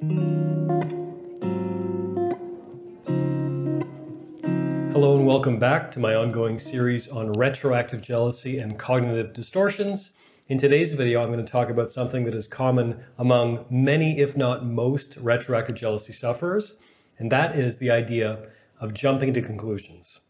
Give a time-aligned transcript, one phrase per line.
[0.00, 0.16] Hello,
[5.14, 10.12] and welcome back to my ongoing series on retroactive jealousy and cognitive distortions.
[10.48, 14.38] In today's video, I'm going to talk about something that is common among many, if
[14.38, 16.78] not most, retroactive jealousy sufferers,
[17.18, 18.48] and that is the idea
[18.80, 20.20] of jumping to conclusions.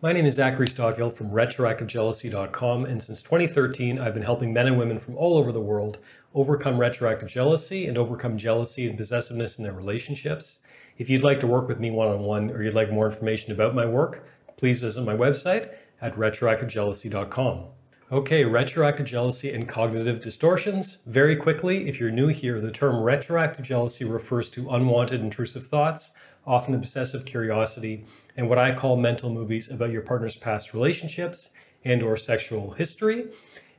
[0.00, 4.78] My name is Zachary Stockill from retroactivejealousy.com, and since 2013, I've been helping men and
[4.78, 5.98] women from all over the world
[6.36, 10.60] overcome retroactive jealousy and overcome jealousy and possessiveness in their relationships.
[10.98, 13.50] If you'd like to work with me one on one or you'd like more information
[13.50, 14.24] about my work,
[14.56, 17.64] please visit my website at retroactivejealousy.com.
[18.10, 20.96] Okay, retroactive jealousy and cognitive distortions.
[21.04, 26.12] Very quickly, if you're new here, the term retroactive jealousy refers to unwanted intrusive thoughts,
[26.46, 31.50] often obsessive curiosity, and what I call mental movies about your partner's past relationships
[31.84, 33.26] and or sexual history.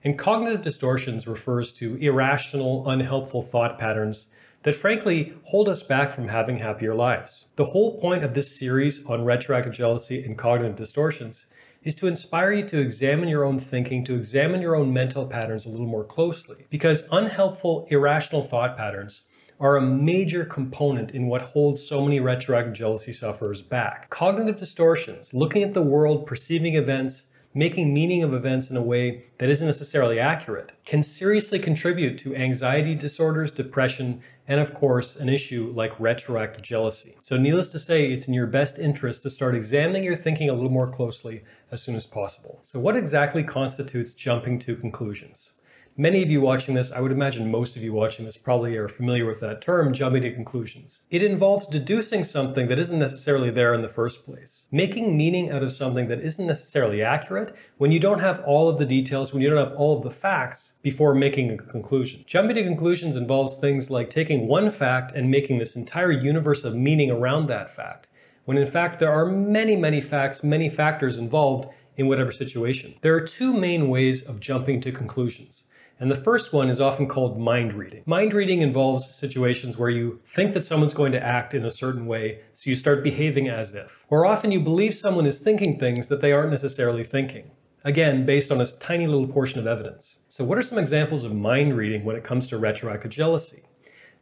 [0.03, 4.27] And cognitive distortions refers to irrational, unhelpful thought patterns
[4.61, 7.45] that frankly hold us back from having happier lives.
[7.55, 11.47] The whole point of this series on retroactive jealousy and cognitive distortions
[11.83, 15.65] is to inspire you to examine your own thinking, to examine your own mental patterns
[15.65, 16.65] a little more closely.
[16.69, 19.23] Because unhelpful, irrational thought patterns
[19.59, 24.09] are a major component in what holds so many retroactive jealousy sufferers back.
[24.09, 27.25] Cognitive distortions, looking at the world, perceiving events,
[27.59, 32.35] making meaning of events in a way that isn't necessarily accurate, can seriously contribute to
[32.35, 37.15] anxiety disorders, depression, and of course, an issue like retroactive jealousy.
[37.21, 40.53] So, needless to say, it's in your best interest to start examining your thinking a
[40.53, 42.59] little more closely as soon as possible.
[42.63, 45.51] So, what exactly constitutes jumping to conclusions?
[45.99, 48.87] Many of you watching this, I would imagine most of you watching this probably are
[48.87, 51.01] familiar with that term, jumping to conclusions.
[51.11, 55.61] It involves deducing something that isn't necessarily there in the first place, making meaning out
[55.61, 59.41] of something that isn't necessarily accurate when you don't have all of the details, when
[59.41, 62.23] you don't have all of the facts before making a conclusion.
[62.25, 66.77] Jumping to conclusions involves things like taking one fact and making this entire universe of
[66.77, 68.07] meaning around that fact,
[68.45, 71.67] when in fact there are many, many facts, many factors involved
[71.97, 72.95] in whatever situation.
[73.01, 75.65] There are two main ways of jumping to conclusions.
[76.01, 78.03] And the first one is often called mind reading.
[78.05, 82.05] Mind reading involves situations where you think that someone's going to act in a certain
[82.05, 84.05] way, so you start behaving as if.
[84.09, 87.51] Or often you believe someone is thinking things that they aren't necessarily thinking.
[87.83, 90.17] Again, based on a tiny little portion of evidence.
[90.29, 93.63] So, what are some examples of mind reading when it comes to retroactive jealousy?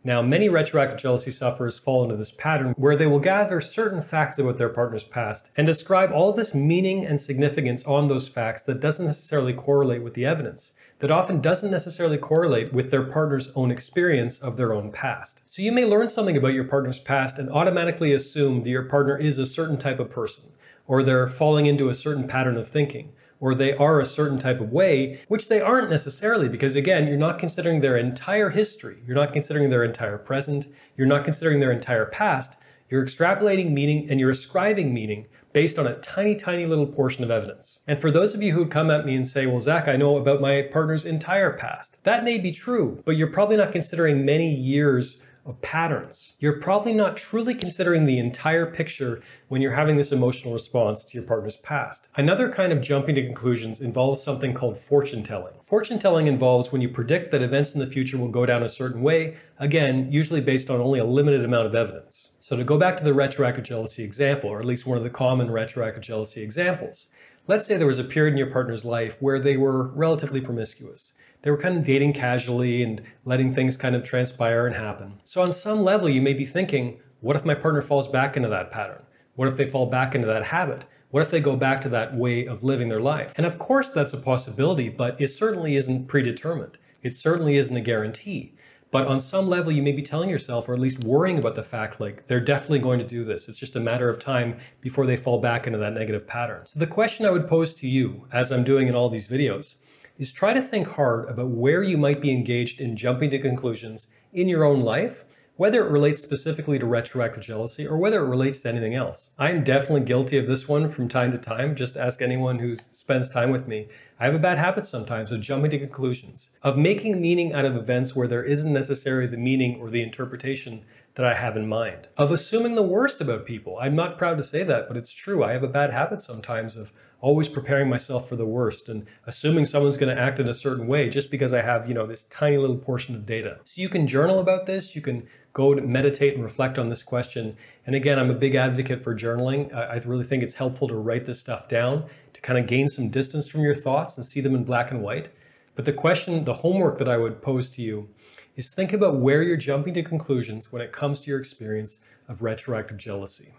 [0.03, 4.39] Now, many retroactive jealousy sufferers fall into this pattern where they will gather certain facts
[4.39, 8.79] about their partner's past and describe all this meaning and significance on those facts that
[8.79, 13.69] doesn't necessarily correlate with the evidence that often doesn't necessarily correlate with their partner's own
[13.69, 15.41] experience of their own past.
[15.45, 19.17] So you may learn something about your partner's past and automatically assume that your partner
[19.17, 20.45] is a certain type of person,
[20.87, 24.59] or they're falling into a certain pattern of thinking, or they are a certain type
[24.59, 29.15] of way, which they aren't necessarily, because again, you're not considering their entire history, you're
[29.15, 30.65] not considering their entire present,
[30.95, 32.57] you're not considering their entire past.
[32.89, 37.31] You're extrapolating meaning and you're ascribing meaning based on a tiny, tiny little portion of
[37.31, 37.79] evidence.
[37.87, 40.15] And for those of you who come at me and say, well, Zach, I know
[40.15, 44.53] about my partner's entire past, that may be true, but you're probably not considering many
[44.53, 46.35] years of patterns.
[46.39, 51.17] You're probably not truly considering the entire picture when you're having this emotional response to
[51.17, 52.09] your partner's past.
[52.17, 55.53] Another kind of jumping to conclusions involves something called fortune telling.
[55.63, 58.69] Fortune telling involves when you predict that events in the future will go down a
[58.69, 62.31] certain way, again, usually based on only a limited amount of evidence.
[62.39, 65.09] So, to go back to the retroactive jealousy example, or at least one of the
[65.09, 67.07] common retroactive jealousy examples,
[67.47, 71.13] let's say there was a period in your partner's life where they were relatively promiscuous.
[71.41, 75.21] They were kind of dating casually and letting things kind of transpire and happen.
[75.23, 78.49] So, on some level, you may be thinking, what if my partner falls back into
[78.49, 79.03] that pattern?
[79.35, 80.85] What if they fall back into that habit?
[81.09, 83.33] What if they go back to that way of living their life?
[83.37, 86.77] And of course, that's a possibility, but it certainly isn't predetermined.
[87.01, 88.55] It certainly isn't a guarantee.
[88.89, 91.63] But on some level, you may be telling yourself, or at least worrying about the
[91.63, 93.49] fact, like they're definitely going to do this.
[93.49, 96.65] It's just a matter of time before they fall back into that negative pattern.
[96.65, 99.75] So, the question I would pose to you, as I'm doing in all these videos,
[100.17, 104.07] is try to think hard about where you might be engaged in jumping to conclusions
[104.33, 105.25] in your own life
[105.57, 109.31] whether it relates specifically to retroactive jealousy or whether it relates to anything else.
[109.37, 111.75] I am definitely guilty of this one from time to time.
[111.75, 113.87] Just ask anyone who spends time with me.
[114.19, 117.75] I have a bad habit sometimes of jumping to conclusions, of making meaning out of
[117.75, 120.85] events where there isn't necessarily the meaning or the interpretation
[121.17, 123.79] that I have in mind, of assuming the worst about people.
[123.81, 125.43] I'm not proud to say that, but it's true.
[125.43, 129.65] I have a bad habit sometimes of always preparing myself for the worst and assuming
[129.65, 132.25] someone's going to act in a certain way just because I have, you know, this
[132.25, 133.57] tiny little portion of data.
[133.65, 137.01] So you can journal about this, you can go to meditate and reflect on this
[137.01, 137.57] question.
[137.87, 139.73] And again, I'm a big advocate for journaling.
[139.73, 143.09] I really think it's helpful to write this stuff down to kind of gain some
[143.09, 145.29] distance from your thoughts and see them in black and white.
[145.73, 148.09] But the question, the homework that I would pose to you
[148.57, 152.41] is think about where you're jumping to conclusions when it comes to your experience of
[152.41, 153.53] retroactive jealousy.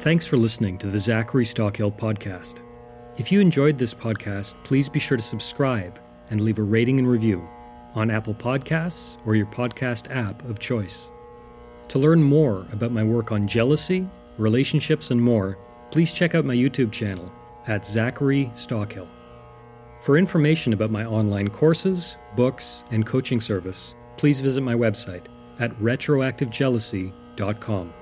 [0.00, 2.58] Thanks for listening to the Zachary Stockill podcast.
[3.18, 5.96] If you enjoyed this podcast, please be sure to subscribe
[6.30, 7.40] and leave a rating and review
[7.94, 11.08] on Apple Podcasts or your podcast app of choice.
[11.88, 14.04] To learn more about my work on jealousy,
[14.38, 15.56] relationships, and more,
[15.92, 17.30] please check out my YouTube channel
[17.68, 19.06] at Zachary Stockill.
[20.04, 25.26] For information about my online courses, books, and coaching service, please visit my website
[25.60, 27.92] at retroactivejealousy.com.